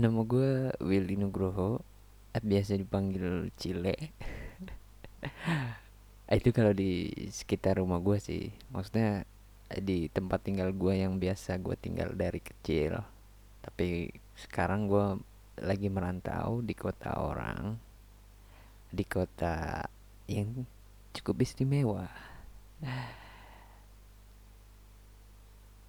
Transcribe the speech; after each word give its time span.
Nama 0.00 0.24
gue 0.24 0.72
Willy 0.80 1.20
Nugroho. 1.20 1.84
Eh, 2.32 2.40
Biasa 2.40 2.72
dipanggil 2.80 3.52
Cile. 3.60 4.16
Itu 6.40 6.56
kalau 6.56 6.72
di 6.72 7.12
sekitar 7.28 7.76
rumah 7.84 8.00
gue 8.00 8.16
sih. 8.16 8.48
Maksudnya 8.72 9.28
di 9.68 10.08
tempat 10.08 10.40
tinggal 10.48 10.72
gue 10.72 11.04
yang 11.04 11.20
biasa 11.20 11.60
gue 11.60 11.76
tinggal 11.76 12.16
dari 12.16 12.40
kecil. 12.40 12.96
Tapi 13.60 14.08
sekarang 14.40 14.88
gue 14.88 15.20
lagi 15.60 15.92
merantau 15.92 16.64
di 16.64 16.72
kota 16.72 17.20
orang. 17.20 17.76
Di 18.88 19.04
kota 19.04 19.84
yang 20.32 20.64
cukup 21.12 21.44
istimewa. 21.44 22.08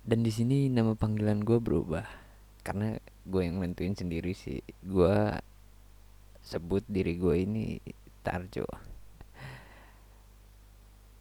Dan 0.04 0.20
di 0.20 0.36
sini 0.36 0.68
nama 0.68 1.00
panggilan 1.00 1.48
gue 1.48 1.64
berubah 1.64 2.21
karena 2.62 2.98
gue 3.26 3.42
yang 3.42 3.62
nentuin 3.62 3.98
sendiri 3.98 4.34
sih. 4.38 4.62
Gue 4.82 5.34
sebut 6.42 6.86
diri 6.90 7.18
gue 7.18 7.36
ini 7.38 7.78
Tarjo. 8.22 8.66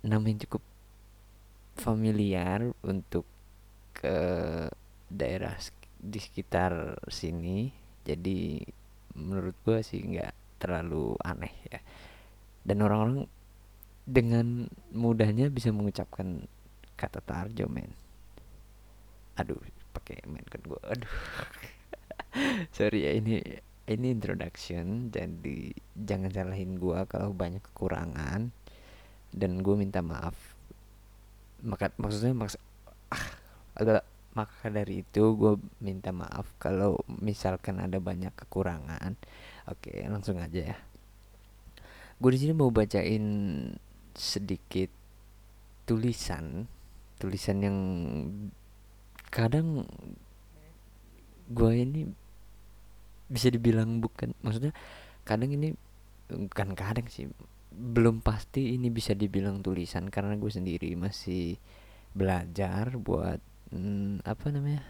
Nama 0.01 0.29
cukup 0.49 0.65
familiar 1.77 2.65
untuk 2.85 3.25
ke 3.97 4.17
daerah 5.09 5.57
di 6.01 6.19
sekitar 6.21 7.01
sini. 7.09 7.73
Jadi 8.05 8.61
menurut 9.17 9.57
gue 9.65 9.81
sih 9.85 10.01
nggak 10.01 10.61
terlalu 10.61 11.17
aneh 11.25 11.53
ya. 11.69 11.81
Dan 12.65 12.85
orang-orang 12.85 13.25
dengan 14.05 14.69
mudahnya 14.93 15.49
bisa 15.49 15.73
mengucapkan 15.73 16.45
kata 16.97 17.25
Tarjo 17.25 17.69
men. 17.69 17.93
Aduh 19.41 19.80
pakai 19.91 20.23
main 20.27 20.47
kan 20.47 20.63
gue 20.63 20.81
aduh. 20.87 21.15
Sorry 22.77 23.07
ya 23.07 23.13
ini 23.19 23.43
ini 23.91 24.07
introduction. 24.15 25.11
Jadi 25.11 25.75
jangan 25.99 26.31
salahin 26.31 26.79
gue 26.79 26.99
kalau 27.11 27.35
banyak 27.35 27.63
kekurangan. 27.73 28.55
Dan 29.31 29.63
gue 29.63 29.75
minta 29.75 30.03
maaf. 30.03 30.35
Maka 31.63 31.93
maksudnya 32.01 32.35
maks 32.35 32.57
ah, 33.13 33.27
agak 33.77 34.07
maka 34.31 34.71
dari 34.71 35.03
itu 35.03 35.35
gue 35.35 35.59
minta 35.83 36.15
maaf 36.15 36.47
kalau 36.63 37.03
misalkan 37.07 37.83
ada 37.83 37.99
banyak 37.99 38.33
kekurangan. 38.35 39.19
Oke 39.67 40.07
langsung 40.07 40.39
aja 40.39 40.75
ya. 40.75 40.79
Gue 42.21 42.31
di 42.37 42.39
sini 42.39 42.53
mau 42.55 42.71
bacain 42.71 43.27
sedikit 44.15 44.91
tulisan 45.89 46.69
tulisan 47.21 47.59
yang 47.61 47.79
kadang 49.31 49.87
gue 51.51 51.73
ini 51.75 52.07
bisa 53.31 53.51
dibilang 53.51 54.03
bukan 54.03 54.35
maksudnya 54.43 54.75
kadang 55.23 55.55
ini 55.55 55.75
bukan 56.31 56.75
kadang 56.75 57.07
sih 57.07 57.31
belum 57.71 58.23
pasti 58.23 58.75
ini 58.75 58.91
bisa 58.91 59.15
dibilang 59.15 59.63
tulisan 59.63 60.11
karena 60.11 60.35
gue 60.35 60.51
sendiri 60.51 60.91
masih 60.99 61.55
belajar 62.11 62.99
buat 62.99 63.39
hmm, 63.71 64.27
apa 64.27 64.47
namanya 64.51 64.83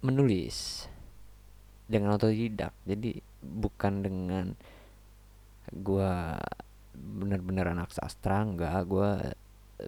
menulis 0.00 0.88
dengan 1.86 2.16
otodidak. 2.16 2.72
Jadi 2.88 3.20
bukan 3.44 3.94
dengan 4.02 4.46
gue 5.70 6.12
benar-benar 6.96 7.76
anak 7.76 7.92
sastra 7.92 8.40
enggak 8.40 8.88
gue 8.88 9.10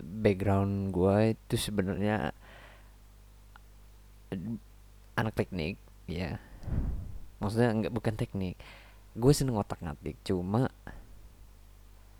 background 0.04 0.92
gue 0.92 1.32
itu 1.32 1.54
sebenarnya 1.56 2.36
anak 5.18 5.34
teknik 5.34 5.76
ya. 6.08 6.40
Maksudnya 7.38 7.70
nggak 7.74 7.94
bukan 7.94 8.14
teknik. 8.14 8.56
Gue 9.18 9.32
seneng 9.34 9.58
otak 9.58 9.82
ngatik 9.82 10.16
cuma 10.26 10.70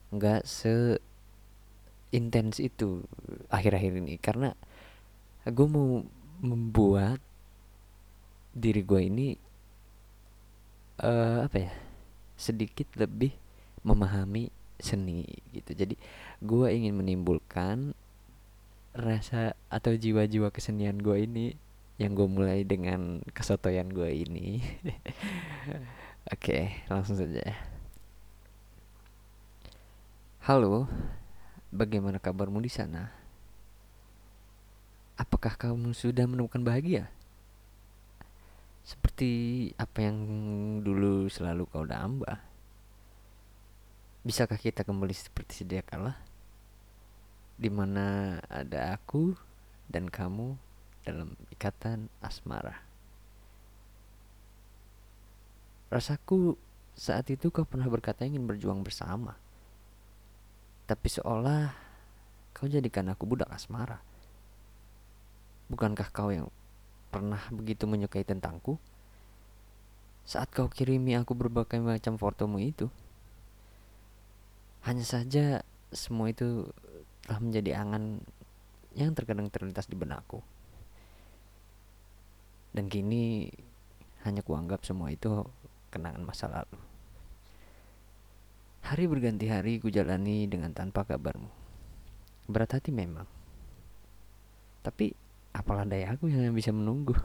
nggak 0.09 0.43
se 0.49 0.99
intens 2.15 2.59
itu 2.59 3.05
akhir-akhir 3.53 3.93
ini. 3.99 4.17
Karena 4.19 4.55
gue 5.49 5.67
mau 5.69 6.05
membuat 6.39 7.19
diri 8.55 8.83
gue 8.83 9.01
ini 9.05 9.29
uh, 11.03 11.47
apa 11.47 11.57
ya 11.59 11.73
sedikit 12.39 12.87
lebih 12.99 13.35
memahami 13.83 14.51
seni 14.79 15.27
gitu. 15.51 15.75
Jadi 15.75 15.95
gue 16.43 16.67
ingin 16.71 16.95
menimbulkan 16.95 17.95
rasa 18.95 19.55
atau 19.71 19.95
jiwa-jiwa 19.95 20.51
kesenian 20.51 20.99
gue 20.99 21.27
ini 21.27 21.47
yang 21.99 22.15
gue 22.15 22.31
mulai 22.31 22.63
dengan 22.63 23.19
kesotoyan 23.35 23.91
gue 23.91 24.07
ini. 24.07 24.63
Oke 26.31 26.39
okay, 26.39 26.65
langsung 26.87 27.19
saja. 27.19 27.43
Halo 30.47 30.87
bagaimana 31.75 32.23
kabarmu 32.23 32.63
di 32.63 32.71
sana? 32.71 33.11
Apakah 35.19 35.59
kamu 35.59 35.91
sudah 35.91 36.31
menemukan 36.31 36.63
bahagia? 36.63 37.11
Seperti 38.87 39.31
apa 39.75 40.07
yang 40.07 40.19
dulu 40.81 41.27
selalu 41.27 41.67
kau 41.67 41.83
damba 41.83 42.49
bisakah 44.29 44.61
kita 44.61 44.85
kembali 44.85 45.15
seperti 45.17 45.65
sedia 45.65 45.81
kala? 45.81 46.21
Di 47.57 47.73
mana 47.73 48.39
ada 48.47 48.93
aku 48.93 49.33
dan 49.89 50.13
kamu 50.13 50.68
dalam 51.09 51.33
ikatan 51.49 52.13
asmara. 52.21 52.85
Rasaku 55.89 56.61
saat 56.93 57.33
itu 57.33 57.49
kau 57.49 57.65
pernah 57.65 57.89
berkata 57.89 58.29
ingin 58.29 58.45
berjuang 58.45 58.85
bersama. 58.85 59.33
Tapi 60.85 61.09
seolah 61.09 61.73
kau 62.53 62.69
jadikan 62.69 63.09
aku 63.09 63.25
budak 63.25 63.49
asmara. 63.49 64.05
Bukankah 65.73 66.09
kau 66.13 66.29
yang 66.29 66.53
pernah 67.09 67.41
begitu 67.49 67.89
menyukai 67.89 68.25
tentangku? 68.25 68.77
Saat 70.29 70.53
kau 70.53 70.69
kirimi 70.69 71.17
aku 71.17 71.33
berbagai 71.33 71.81
macam 71.81 72.21
fotomu 72.21 72.61
itu. 72.61 72.93
Hanya 74.85 75.05
saja 75.09 75.65
semua 75.89 76.29
itu 76.29 76.69
telah 77.25 77.41
menjadi 77.41 77.81
angan 77.81 78.21
yang 78.93 79.17
terkadang 79.17 79.49
terlintas 79.49 79.89
di 79.89 79.97
benakku. 79.97 80.45
Dan 82.79 82.87
kini 82.87 83.51
hanya 84.23 84.39
kuanggap 84.47 84.87
semua 84.87 85.11
itu 85.11 85.27
kenangan 85.91 86.23
masa 86.23 86.47
lalu. 86.47 86.79
Hari 88.87 89.11
berganti 89.11 89.51
hari 89.51 89.83
ku 89.83 89.91
jalani 89.91 90.47
dengan 90.47 90.71
tanpa 90.71 91.03
kabarmu. 91.03 91.51
Berat 92.47 92.79
hati 92.79 92.95
memang. 92.95 93.27
Tapi 94.87 95.11
apalah 95.51 95.91
daya 95.91 96.15
aku 96.15 96.31
yang 96.31 96.55
bisa 96.55 96.71
menunggu. 96.71 97.19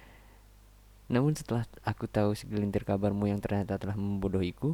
Namun 1.12 1.36
setelah 1.36 1.68
aku 1.84 2.08
tahu 2.08 2.32
segelintir 2.32 2.88
kabarmu 2.88 3.28
yang 3.28 3.44
ternyata 3.44 3.76
telah 3.76 4.00
membodohiku, 4.00 4.72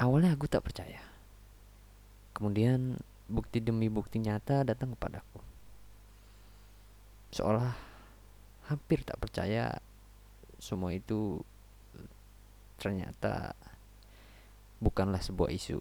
awalnya 0.00 0.32
aku 0.32 0.48
tak 0.48 0.64
percaya. 0.64 1.04
Kemudian 2.32 2.96
bukti 3.28 3.60
demi 3.60 3.92
bukti 3.92 4.24
nyata 4.24 4.64
datang 4.64 4.96
kepadaku 4.96 5.35
seolah 7.36 7.76
hampir 8.72 9.04
tak 9.04 9.20
percaya 9.20 9.76
semua 10.56 10.96
itu 10.96 11.44
ternyata 12.80 13.52
bukanlah 14.80 15.20
sebuah 15.20 15.52
isu. 15.52 15.76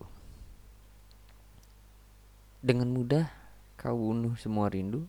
Dengan 2.59 2.91
mudah 2.91 3.31
kau 3.79 3.95
bunuh 3.95 4.35
semua 4.35 4.67
rindu, 4.67 5.07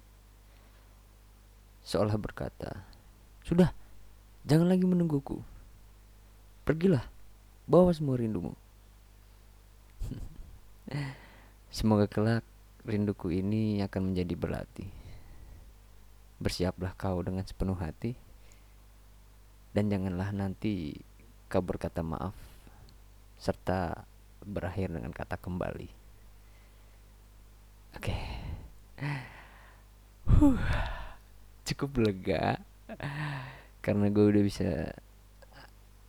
seolah 1.82 2.14
berkata, 2.14 2.84
"Sudah, 3.42 3.74
jangan 4.46 4.70
lagi 4.70 4.86
menungguku. 4.86 5.42
Pergilah, 6.62 7.10
bawa 7.66 7.90
semua 7.90 8.20
rindumu." 8.20 8.54
Semoga 11.76 12.06
kelak 12.06 12.46
rinduku 12.86 13.34
ini 13.34 13.82
akan 13.82 14.12
menjadi 14.12 14.34
berlatih. 14.38 15.05
Bersiaplah 16.36 16.92
kau 16.96 17.20
dengan 17.24 17.44
sepenuh 17.46 17.76
hati 17.76 18.16
dan 19.76 19.92
janganlah 19.92 20.32
nanti 20.32 20.96
kau 21.52 21.60
berkata 21.60 22.00
maaf 22.00 22.36
serta 23.36 24.08
berakhir 24.44 24.92
dengan 24.92 25.12
kata 25.12 25.36
kembali. 25.36 25.88
Oke. 27.96 28.12
Okay. 28.12 28.20
Huh, 30.26 30.60
cukup 31.64 32.02
lega 32.04 32.60
karena 33.84 34.06
gue 34.10 34.24
udah 34.26 34.42
bisa 34.42 34.68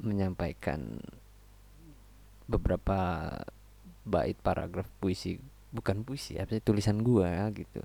menyampaikan 0.02 1.02
beberapa 2.48 3.30
bait 4.08 4.38
paragraf 4.40 4.88
puisi 5.04 5.38
bukan 5.76 6.02
puisi 6.08 6.40
apa 6.40 6.56
sih 6.56 6.64
tulisan 6.64 7.04
gue 7.04 7.28
gitu 7.54 7.82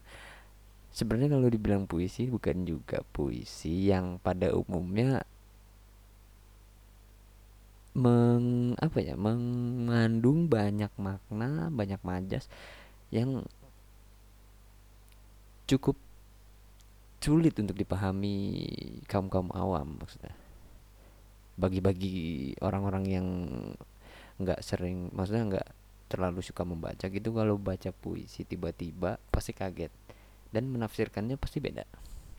sebenarnya 0.92 1.36
kalau 1.36 1.48
dibilang 1.48 1.84
puisi 1.88 2.28
bukan 2.28 2.68
juga 2.68 3.00
puisi 3.16 3.88
yang 3.88 4.20
pada 4.20 4.52
umumnya 4.52 5.24
meng 7.92 8.72
apa 8.80 9.04
ya 9.04 9.16
mengandung 9.20 10.48
banyak 10.48 10.88
makna 10.96 11.68
banyak 11.68 12.00
majas 12.00 12.48
yang 13.12 13.44
cukup 15.68 15.96
sulit 17.22 17.54
untuk 17.56 17.78
dipahami 17.78 18.34
kaum 19.06 19.30
kaum 19.30 19.48
awam 19.54 19.96
maksudnya. 20.02 20.34
Bagi-bagi 21.54 22.52
orang-orang 22.58 23.04
yang 23.06 23.26
nggak 24.42 24.58
sering 24.64 25.12
maksudnya 25.14 25.44
nggak 25.48 25.68
terlalu 26.10 26.42
suka 26.42 26.66
membaca 26.66 27.06
gitu 27.08 27.30
kalau 27.30 27.56
baca 27.56 27.88
puisi 27.94 28.42
tiba-tiba 28.44 29.16
pasti 29.30 29.54
kaget 29.54 29.88
dan 30.52 30.68
menafsirkannya 30.68 31.40
pasti 31.40 31.58
beda. 31.58 31.88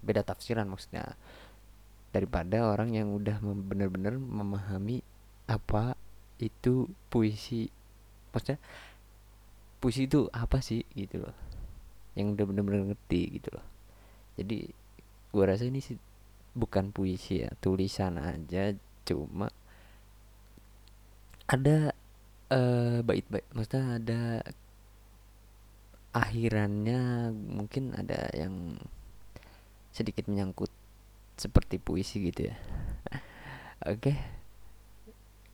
Beda 0.06 0.22
tafsiran 0.22 0.70
maksudnya. 0.70 1.18
Daripada 2.14 2.70
orang 2.70 2.94
yang 2.94 3.10
udah 3.10 3.42
benar-benar 3.42 4.22
memahami 4.22 5.02
apa 5.50 5.98
itu 6.38 6.86
puisi. 7.10 7.68
Maksudnya 8.30 8.62
puisi 9.82 10.06
itu 10.06 10.30
apa 10.30 10.62
sih? 10.62 10.86
Gitu 10.94 11.18
loh. 11.18 11.34
Yang 12.14 12.38
udah 12.38 12.46
benar-benar 12.54 12.82
ngerti 12.94 13.42
gitu 13.42 13.50
loh. 13.58 13.66
Jadi 14.38 14.70
gue 15.34 15.44
rasa 15.44 15.66
ini 15.66 15.82
sih 15.82 15.98
bukan 16.54 16.94
puisi 16.94 17.42
ya. 17.42 17.50
Tulisan 17.58 18.22
aja 18.22 18.78
cuma 19.04 19.50
ada 21.50 21.98
uh, 22.54 23.02
bait-bait. 23.02 23.46
Maksudnya 23.58 23.98
ada 23.98 24.22
akhirannya 26.14 27.34
mungkin 27.34 27.98
ada 27.98 28.30
yang 28.38 28.78
sedikit 29.90 30.30
menyangkut 30.30 30.70
seperti 31.38 31.82
puisi 31.82 32.22
gitu 32.30 32.54
ya. 32.54 32.56
Oke. 33.90 34.14
Okay. 34.14 34.18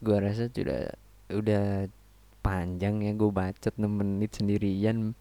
gua 0.00 0.16
rasa 0.24 0.48
sudah 0.48 0.96
udah 1.28 1.84
panjang 2.40 3.04
ya 3.04 3.12
gue 3.12 3.30
bacot 3.30 3.74
6 3.76 3.84
menit 3.84 4.32
sendirian. 4.32 5.12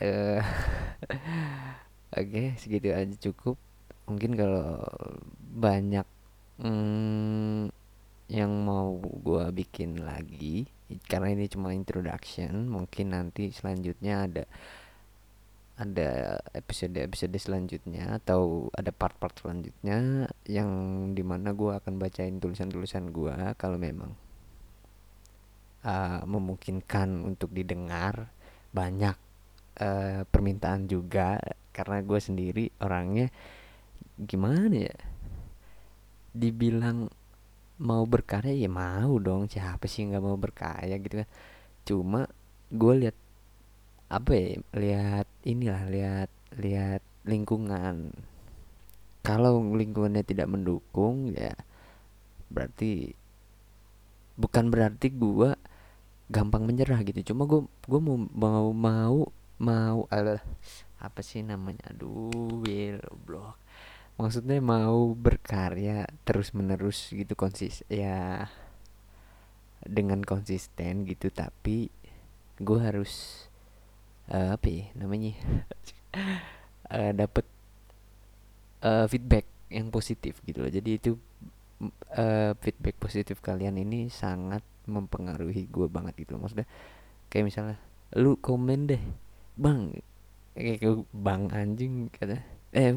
Uh, 0.00 0.38
oke 2.16 2.30
okay, 2.30 2.54
segitu 2.56 2.94
aja 2.94 3.14
cukup. 3.18 3.58
Mungkin 4.06 4.38
kalau 4.38 4.86
banyak 5.50 6.06
hmm, 6.62 7.74
yang 8.30 8.52
mau 8.62 8.94
gue 9.02 9.44
bikin 9.50 10.06
lagi 10.06 10.70
karena 11.06 11.34
ini 11.36 11.46
cuma 11.46 11.70
introduction 11.76 12.66
mungkin 12.66 13.14
nanti 13.14 13.54
selanjutnya 13.54 14.26
ada 14.26 14.44
ada 15.80 16.36
episode-episode 16.52 17.36
selanjutnya 17.40 18.20
atau 18.20 18.68
ada 18.76 18.92
part-part 18.92 19.32
selanjutnya 19.40 20.28
yang 20.44 20.68
di 21.16 21.24
mana 21.24 21.56
gue 21.56 21.72
akan 21.72 21.96
bacain 21.96 22.36
tulisan-tulisan 22.36 23.08
gue 23.08 23.32
kalau 23.56 23.80
memang 23.80 24.12
uh, 25.84 26.20
memungkinkan 26.28 27.24
untuk 27.24 27.52
didengar 27.52 28.28
banyak 28.70 29.16
uh, 29.80 30.22
permintaan 30.28 30.86
juga. 30.86 31.40
Karena 31.70 32.02
gue 32.02 32.20
sendiri 32.20 32.64
orangnya 32.82 33.30
gimana 34.20 34.90
ya? 34.90 34.98
Dibilang 36.34 37.10
mau 37.80 38.04
berkarya 38.04 38.52
ya 38.52 38.68
mau 38.68 39.16
dong. 39.16 39.48
Siapa 39.48 39.88
sih 39.88 40.04
nggak 40.04 40.22
mau 40.22 40.36
berkarya 40.36 41.00
gitu 41.00 41.24
kan? 41.24 41.28
Cuma 41.88 42.20
gue 42.70 42.94
lihat 43.06 43.16
apa 44.12 44.30
ya 44.36 44.46
lihat 44.76 45.26
inilah 45.48 45.82
lihat 45.88 46.30
lihat 46.60 47.02
lingkungan. 47.24 48.12
Kalau 49.24 49.60
lingkungannya 49.72 50.24
tidak 50.24 50.48
mendukung 50.52 51.32
ya 51.32 51.56
berarti 52.50 53.14
bukan 54.36 54.72
berarti 54.72 55.08
gue 55.12 55.50
gampang 56.28 56.68
menyerah 56.68 57.00
gitu. 57.02 57.32
Cuma 57.32 57.48
gue 57.48 57.64
gue 57.64 58.00
mau 58.00 58.16
mau 58.16 58.66
mau 58.76 59.18
mau 59.56 59.98
apa 61.00 61.20
sih 61.24 61.40
namanya? 61.40 61.96
Aduh 61.96 62.60
blog 63.24 63.56
maksudnya 64.20 64.60
mau 64.60 65.16
berkarya 65.16 66.04
terus 66.28 66.52
menerus 66.52 67.08
gitu 67.10 67.32
konsis 67.32 67.82
ya 67.88 68.46
dengan 69.80 70.20
konsisten 70.20 71.08
gitu 71.08 71.32
tapi 71.32 71.88
gue 72.60 72.78
harus 72.80 73.46
uh, 74.28 74.54
apa 74.54 74.68
ya 74.68 74.84
namanya 74.92 75.32
uh, 76.92 77.12
dapet 77.20 77.48
uh, 78.84 79.08
feedback 79.08 79.48
yang 79.70 79.88
positif 79.88 80.42
gitu 80.44 80.66
loh. 80.66 80.72
Jadi 80.72 80.90
itu 80.98 81.16
uh, 82.18 82.52
feedback 82.58 82.98
positif 82.98 83.38
kalian 83.40 83.78
ini 83.80 84.10
sangat 84.10 84.60
mempengaruhi 84.84 85.70
gue 85.70 85.86
banget 85.86 86.18
gitu 86.20 86.36
loh. 86.36 86.44
Maksudnya 86.44 86.68
kayak 87.32 87.46
misalnya 87.46 87.76
lu 88.18 88.36
komen 88.36 88.90
deh 88.90 89.02
bang. 89.56 89.94
Kayak 90.52 91.06
bang 91.14 91.42
anjing 91.54 92.10
kata 92.12 92.42
eh 92.74 92.92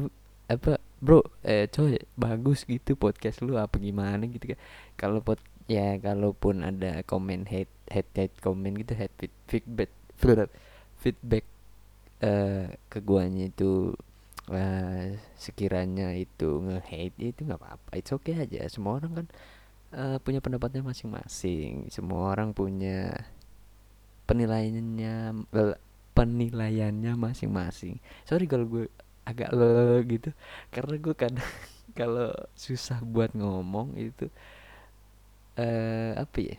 apa 0.50 0.76
bro 1.04 1.20
eh 1.44 1.68
coy 1.68 2.00
bagus 2.16 2.64
gitu 2.64 2.96
podcast 2.96 3.44
lu 3.44 3.60
apa 3.60 3.76
gimana 3.76 4.24
gitu 4.24 4.56
kan. 4.56 4.58
Kalau 4.96 5.20
pot 5.20 5.36
ya 5.68 6.00
kalaupun 6.00 6.64
ada 6.64 7.04
komen 7.04 7.44
hate 7.44 7.72
hate 7.92 8.12
hate 8.16 8.36
komen 8.40 8.72
gitu 8.80 8.96
hate 8.96 9.28
feedback 9.48 9.92
feedback 10.96 11.44
uh, 12.24 12.72
ke 12.88 12.98
guanya 13.04 13.52
itu 13.52 13.92
uh, 14.48 15.04
sekiranya 15.36 16.16
itu 16.16 16.64
nge-hate 16.64 17.36
itu 17.36 17.40
nggak 17.44 17.60
apa-apa. 17.60 17.90
It's 18.00 18.12
okay 18.12 18.40
aja. 18.40 18.64
Semua 18.72 18.96
orang 18.96 19.12
kan 19.12 19.26
uh, 19.92 20.16
punya 20.24 20.40
pendapatnya 20.40 20.80
masing-masing. 20.80 21.92
Semua 21.92 22.32
orang 22.32 22.56
punya 22.56 23.12
penilaiannya 24.24 25.44
penilaiannya 26.16 27.12
masing-masing. 27.18 28.00
Sorry 28.24 28.48
kalau 28.48 28.64
gue 28.64 28.86
agak 29.28 29.50
lo 29.52 30.00
gitu. 30.04 30.30
Karena 30.72 30.94
gue 31.00 31.14
kadang 31.16 31.50
kalau 31.98 32.32
susah 32.56 33.00
buat 33.04 33.32
ngomong 33.36 33.96
itu 33.98 34.28
eh 35.58 36.12
uh, 36.16 36.22
apa 36.22 36.38
ya? 36.40 36.56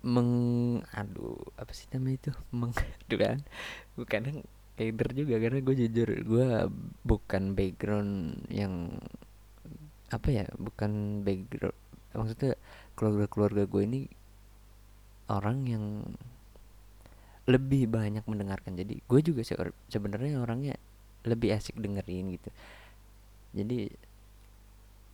Meng 0.00 0.32
aduh 0.96 1.36
apa 1.60 1.72
sih 1.76 1.86
namanya 1.92 2.16
itu? 2.28 2.32
Meng 2.54 2.72
aduh 3.06 3.18
kan. 3.18 3.38
Gue 3.96 4.06
kadang 4.08 4.42
keder 4.80 5.12
juga 5.12 5.36
karena 5.36 5.60
gue 5.60 5.74
jujur 5.76 6.08
gue 6.24 6.48
bukan 7.04 7.52
background 7.52 8.40
yang 8.48 8.96
apa 10.08 10.28
ya 10.32 10.48
bukan 10.56 11.20
background 11.20 11.76
maksudnya 12.16 12.56
keluarga 12.96 13.28
keluarga 13.28 13.62
gue 13.68 13.82
ini 13.84 14.00
orang 15.28 15.58
yang 15.68 15.84
lebih 17.50 17.90
banyak 17.90 18.22
mendengarkan. 18.30 18.78
Jadi 18.78 19.02
gue 19.02 19.20
juga 19.20 19.42
sebenarnya 19.90 20.38
orangnya 20.38 20.78
lebih 21.26 21.52
asik 21.52 21.76
dengerin 21.76 22.38
gitu. 22.38 22.50
Jadi 23.50 23.90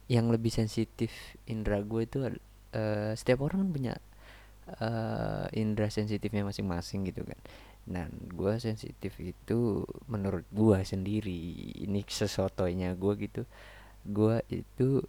yang 0.06 0.30
lebih 0.30 0.52
sensitif 0.52 1.10
indera 1.48 1.82
gue 1.82 2.04
itu 2.04 2.18
uh, 2.22 3.10
setiap 3.16 3.42
orang 3.42 3.66
kan 3.66 3.70
punya 3.72 3.94
uh, 4.78 5.50
indera 5.56 5.88
sensitifnya 5.88 6.44
masing-masing 6.44 7.08
gitu 7.08 7.24
kan. 7.24 7.40
Dan 7.86 8.10
gue 8.34 8.52
sensitif 8.60 9.16
itu 9.22 9.86
menurut 10.10 10.44
gue 10.52 10.78
sendiri 10.84 11.40
ini 11.80 12.04
sesotonya 12.04 12.94
gue 12.98 13.14
gitu 13.18 13.42
gue 14.06 14.38
itu 14.54 15.02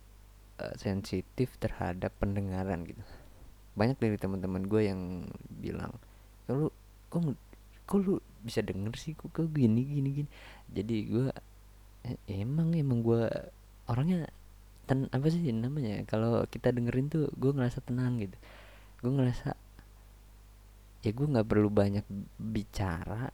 uh, 0.57 0.75
sensitif 0.77 1.53
terhadap 1.61 2.09
pendengaran 2.17 2.85
gitu. 2.85 3.03
Banyak 3.77 4.01
dari 4.01 4.17
teman-teman 4.17 4.65
gue 4.65 4.81
yang 4.89 5.29
bilang 5.61 5.93
lu 6.49 6.73
kok 7.07 7.21
kok 7.87 7.97
lu 8.03 8.19
bisa 8.43 8.59
denger 8.63 8.93
sih? 8.99 9.15
Kok, 9.15 9.31
kok 9.31 9.47
gini 9.51 9.81
gini 9.83 10.09
gini? 10.23 10.29
Jadi 10.71 10.97
gue 11.07 11.27
emang 12.27 12.71
emang 12.75 12.99
gue 13.03 13.23
orangnya 13.87 14.27
ten 14.87 15.07
apa 15.11 15.27
sih 15.31 15.43
namanya? 15.51 16.03
Kalau 16.07 16.43
kita 16.47 16.71
dengerin 16.75 17.07
tuh 17.11 17.31
gue 17.35 17.51
ngerasa 17.55 17.83
tenang 17.83 18.19
gitu. 18.19 18.37
Gue 19.03 19.11
ngerasa 19.15 19.55
ya 21.05 21.11
gue 21.13 21.27
nggak 21.29 21.47
perlu 21.47 21.69
banyak 21.71 22.03
bicara 22.41 23.29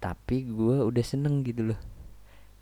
tapi 0.00 0.48
gue 0.48 0.76
udah 0.80 1.04
seneng 1.04 1.44
gitu 1.44 1.74
loh. 1.74 1.80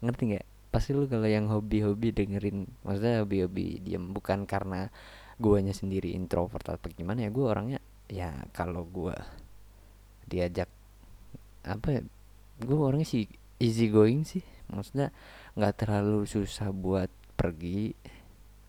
Ngerti 0.03 0.23
nggak? 0.35 0.47
Pasti 0.69 0.93
lu 0.93 1.09
kalau 1.09 1.25
yang 1.25 1.49
hobi-hobi 1.49 2.13
dengerin 2.13 2.69
maksudnya 2.85 3.25
hobi-hobi 3.25 3.81
diam 3.81 4.13
bukan 4.13 4.45
karena 4.45 4.93
guanya 5.39 5.73
sendiri 5.73 6.13
introvert 6.19 6.67
atau 6.67 6.91
gimana 6.93 7.25
ya 7.25 7.31
gue 7.31 7.47
orangnya 7.47 7.81
ya 8.09 8.33
kalau 8.57 8.89
gue 8.89 9.15
diajak 10.29 10.69
apa 11.65 12.01
ya 12.01 12.03
gue 12.65 12.79
orangnya 12.79 13.09
sih 13.09 13.29
easy 13.61 13.93
going 13.93 14.25
sih. 14.25 14.43
Maksudnya 14.69 15.13
nggak 15.57 15.85
terlalu 15.85 16.25
susah 16.25 16.73
buat 16.73 17.13
pergi 17.39 17.95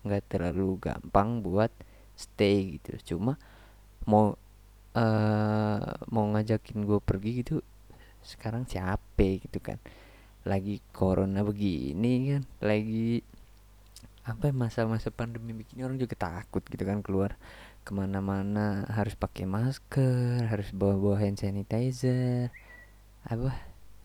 nggak 0.00 0.32
terlalu 0.32 0.80
gampang 0.80 1.40
buat 1.44 1.72
stay 2.16 2.78
gitu. 2.78 3.16
Cuma 3.16 3.40
mau 4.08 4.36
uh, 4.96 5.92
mau 6.08 6.24
ngajakin 6.36 6.84
gue 6.84 7.00
pergi 7.00 7.30
gitu 7.44 7.56
sekarang 8.20 8.68
siapa 8.68 9.40
gitu 9.40 9.58
kan. 9.60 9.80
Lagi 10.44 10.80
corona 10.92 11.44
begini 11.44 12.36
kan 12.36 12.42
lagi 12.64 13.20
apa 14.20 14.52
masa-masa 14.52 15.08
pandemi 15.08 15.56
begini 15.56 15.80
orang 15.82 15.96
juga 15.96 16.14
takut 16.14 16.60
gitu 16.62 16.84
kan 16.84 17.00
keluar 17.00 17.34
ke 17.80 17.96
mana-mana 17.96 18.84
harus 18.92 19.16
pakai 19.16 19.48
masker 19.48 20.44
harus 20.44 20.68
bawa-bawa 20.76 21.16
hand 21.16 21.40
sanitizer. 21.40 22.52
Apa? 23.24 23.56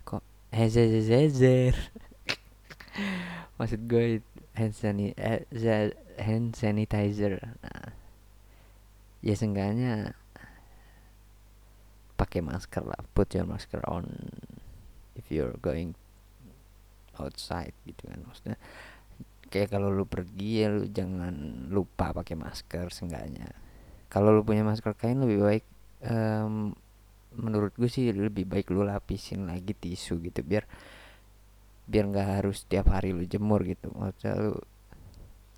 Kok 0.08 0.24
hand 0.56 0.72
maksud 3.60 3.88
gue 3.88 4.20
hand 4.56 4.76
sanitizer 4.76 5.96
hand 6.16 6.56
sanitizer. 6.56 7.44
Nah, 7.60 7.92
ya 9.20 9.36
seenggaknya 9.36 10.16
pakai 12.16 12.40
masker 12.40 12.88
lah 12.88 13.04
put 13.12 13.36
your 13.36 13.44
masker 13.44 13.84
on 13.92 14.08
if 15.20 15.28
you're 15.28 15.60
going 15.60 15.92
outside 17.20 17.76
gitu 17.84 18.08
kan 18.08 18.24
maksudnya. 18.24 18.56
Kayak 19.52 19.78
kalau 19.78 19.92
lu 19.92 20.08
pergi 20.08 20.64
ya 20.64 20.72
lu 20.72 20.88
jangan 20.88 21.68
lupa 21.72 22.16
pakai 22.16 22.40
masker 22.40 22.88
seenggaknya 22.92 23.65
kalau 24.12 24.36
lu 24.36 24.42
punya 24.46 24.62
masker 24.62 24.94
kain 24.96 25.20
lebih 25.20 25.40
baik 25.42 25.66
um, 26.06 26.74
menurut 27.36 27.76
gue 27.76 27.92
sih 27.92 28.12
lebih 28.16 28.48
baik 28.48 28.72
lu 28.72 28.88
lapisin 28.88 29.48
lagi 29.48 29.76
tisu 29.76 30.24
gitu 30.24 30.40
biar 30.42 30.64
biar 31.86 32.06
nggak 32.10 32.30
harus 32.42 32.66
tiap 32.66 32.90
hari 32.90 33.14
lu 33.14 33.24
jemur 33.30 33.62
gitu. 33.62 33.94
Maksudnya 33.94 34.34
lu 34.42 34.58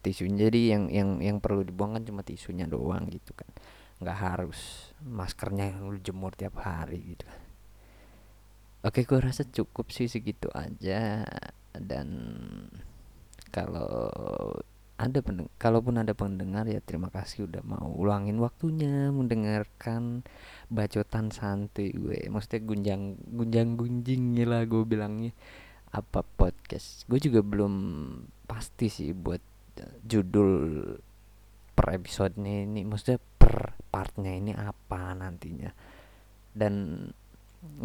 tisunya 0.04 0.48
jadi 0.48 0.62
yang 0.78 0.84
yang 0.92 1.10
yang 1.24 1.38
perlu 1.40 1.64
dibuang 1.64 1.96
kan 1.98 2.04
cuma 2.04 2.22
tisunya 2.22 2.68
doang 2.68 3.08
gitu 3.08 3.32
kan. 3.32 3.48
Nggak 4.04 4.18
harus 4.20 4.92
maskernya 5.02 5.74
yang 5.74 5.88
lu 5.88 5.98
jemur 6.04 6.36
tiap 6.36 6.60
hari 6.60 7.16
gitu 7.16 7.24
kan. 7.26 7.42
Oke 8.86 9.08
gue 9.08 9.20
rasa 9.20 9.48
cukup 9.48 9.90
sih 9.90 10.12
segitu 10.12 10.52
aja. 10.52 11.24
Dan 11.78 12.08
kalau 13.54 14.52
ada 14.98 15.22
pendeng 15.22 15.46
kalaupun 15.62 16.02
ada 16.02 16.18
pendengar 16.18 16.66
ya 16.66 16.82
terima 16.82 17.14
kasih 17.14 17.46
udah 17.46 17.62
mau 17.62 17.94
ulangin 17.94 18.42
waktunya 18.42 19.14
mendengarkan 19.14 20.26
bacotan 20.74 21.30
santuy 21.30 21.94
gue. 21.94 22.26
Maksudnya 22.34 22.62
gunjang 22.66 23.02
gunjang 23.30 23.78
gunjing 23.78 24.42
lah 24.42 24.66
gue 24.66 24.82
bilangnya. 24.82 25.38
Apa 25.94 26.26
podcast? 26.26 27.06
Gue 27.06 27.22
juga 27.22 27.46
belum 27.46 27.74
pasti 28.50 28.90
sih 28.90 29.14
buat 29.14 29.40
judul 30.02 30.52
per 31.78 31.88
episode 31.94 32.34
ini. 32.42 32.82
Maksudnya 32.82 33.22
per 33.22 33.78
partnya 33.94 34.34
ini 34.34 34.58
apa 34.58 35.14
nantinya. 35.14 35.70
Dan 36.58 37.06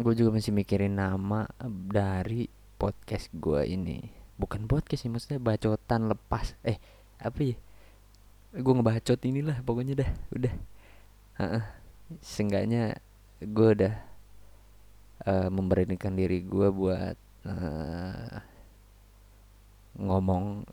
gue 0.01 0.13
juga 0.17 0.33
masih 0.33 0.49
mikirin 0.49 0.97
nama 0.97 1.45
dari 1.69 2.49
podcast 2.81 3.29
gue 3.37 3.69
ini. 3.69 4.01
Bukan 4.33 4.65
podcast 4.65 5.05
sih 5.05 5.13
maksudnya 5.13 5.37
bacotan 5.37 6.09
lepas. 6.09 6.57
Eh 6.65 7.02
apa 7.23 7.39
ya? 7.41 7.57
Gue 8.53 8.73
ngebacot 8.75 9.19
inilah 9.23 9.63
pokoknya 9.63 10.03
dah 10.03 10.11
udah. 10.35 10.53
Uh, 11.33 11.65
seenggaknya 12.21 12.99
gue 13.41 13.69
udah 13.73 13.95
uh, 15.25 15.49
memberanikan 15.49 16.13
diri 16.13 16.45
gue 16.45 16.67
buat 16.69 17.17
uh, 17.47 18.37
ngomong 19.97 20.67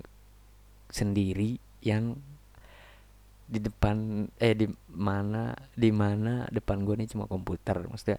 sendiri 0.90 1.57
yang 1.80 2.19
di 3.50 3.59
depan 3.59 4.28
eh 4.38 4.54
di 4.54 4.71
mana 4.95 5.50
di 5.75 5.90
mana 5.90 6.47
depan 6.54 6.87
gue 6.87 6.95
nih 7.02 7.11
cuma 7.11 7.26
komputer 7.26 7.83
maksudnya 7.83 8.19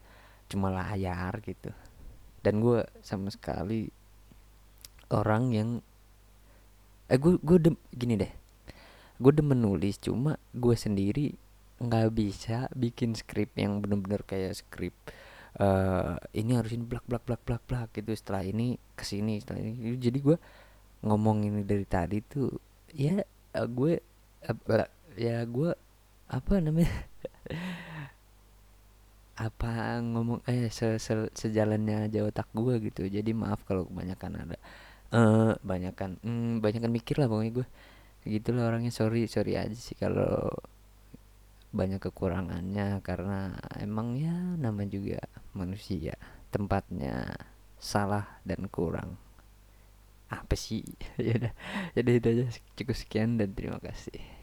cuma 0.52 0.68
layar 0.68 1.40
gitu. 1.46 1.72
Dan 2.42 2.60
gue 2.60 2.84
sama 3.06 3.30
sekali 3.32 3.88
orang 5.14 5.44
yang 5.54 5.70
eh 7.12 7.20
gue 7.20 7.36
gue 7.44 7.58
dem, 7.60 7.76
gini 7.92 8.16
deh. 8.16 8.32
Gue 9.20 9.36
demen 9.36 9.60
nulis 9.60 10.00
cuma 10.00 10.40
gue 10.56 10.76
sendiri 10.80 11.36
nggak 11.82 12.08
bisa 12.16 12.72
bikin 12.72 13.18
skrip 13.18 13.52
yang 13.60 13.84
bener-bener 13.84 14.22
kayak 14.24 14.54
skrip 14.54 14.94
uh, 15.60 16.22
ini 16.32 16.54
harus 16.54 16.78
ini 16.78 16.86
blak 16.86 17.02
blak 17.10 17.26
blak 17.28 17.42
blak 17.44 17.64
blak 17.68 17.90
gitu. 17.92 18.16
Setelah 18.16 18.48
ini 18.48 18.80
ke 18.96 19.04
sini 19.04 19.44
setelah 19.44 19.60
ini 19.60 20.00
jadi 20.00 20.20
gue 20.24 20.38
ngomong 21.04 21.44
ini 21.44 21.68
dari 21.68 21.84
tadi 21.84 22.24
tuh 22.24 22.56
ya 22.96 23.20
uh, 23.58 23.68
gue 23.68 24.00
uh, 24.48 24.88
ya 25.20 25.44
gue 25.44 25.76
apa 26.32 26.54
namanya 26.64 26.88
apa 29.48 30.00
ngomong 30.06 30.46
eh 30.46 30.70
se, 30.70 31.02
se 31.02 31.28
sejalannya 31.36 32.08
aja 32.08 32.24
otak 32.24 32.48
gue 32.56 32.88
gitu. 32.88 33.04
Jadi 33.10 33.36
maaf 33.36 33.66
kalau 33.68 33.84
kebanyakan 33.90 34.48
ada 34.48 34.58
uh, 35.12 35.54
banyakan 35.62 36.18
hmm, 36.24 36.64
banyakan 36.64 36.92
mikir 36.92 37.20
lah 37.20 37.28
pokoknya 37.32 37.64
gue 37.64 37.68
gitulah 38.28 38.68
orangnya. 38.70 38.92
Sorry 38.94 39.28
sorry 39.28 39.58
aja 39.60 39.76
sih 39.76 39.96
kalau 39.96 40.50
banyak 41.72 42.00
kekurangannya. 42.02 43.00
Karena 43.06 43.56
emang 43.80 44.18
ya 44.18 44.34
nama 44.58 44.84
juga 44.88 45.22
manusia. 45.56 46.16
Tempatnya 46.52 47.36
salah 47.80 48.42
dan 48.44 48.68
kurang. 48.72 49.16
Apa 50.32 50.56
sih? 50.56 50.84
Ya 51.22 51.38
udah. 51.38 51.54
Jadi 51.96 52.10
itu 52.18 52.28
aja. 52.32 52.44
Cukup 52.80 52.96
sekian 52.98 53.40
dan 53.40 53.54
terima 53.56 53.80
kasih 53.80 54.41